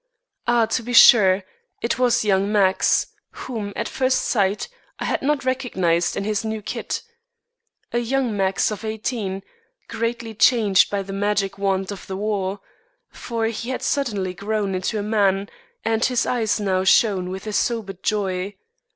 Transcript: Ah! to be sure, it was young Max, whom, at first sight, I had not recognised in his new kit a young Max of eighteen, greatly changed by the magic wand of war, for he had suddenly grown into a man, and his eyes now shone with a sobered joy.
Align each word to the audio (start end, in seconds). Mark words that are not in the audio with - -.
Ah! 0.47 0.65
to 0.65 0.81
be 0.81 0.93
sure, 0.93 1.43
it 1.83 1.99
was 1.99 2.25
young 2.25 2.51
Max, 2.51 3.05
whom, 3.45 3.71
at 3.75 3.87
first 3.87 4.19
sight, 4.23 4.67
I 4.97 5.05
had 5.05 5.21
not 5.21 5.45
recognised 5.45 6.17
in 6.17 6.23
his 6.23 6.43
new 6.43 6.63
kit 6.63 7.03
a 7.91 7.99
young 7.99 8.35
Max 8.35 8.71
of 8.71 8.83
eighteen, 8.83 9.43
greatly 9.87 10.33
changed 10.33 10.89
by 10.89 11.03
the 11.03 11.13
magic 11.13 11.59
wand 11.59 11.91
of 11.91 12.09
war, 12.09 12.61
for 13.11 13.45
he 13.45 13.69
had 13.69 13.83
suddenly 13.83 14.33
grown 14.33 14.73
into 14.73 14.97
a 14.97 15.03
man, 15.03 15.47
and 15.85 16.03
his 16.03 16.25
eyes 16.25 16.59
now 16.59 16.83
shone 16.83 17.29
with 17.29 17.45
a 17.45 17.53
sobered 17.53 18.01
joy. 18.01 18.55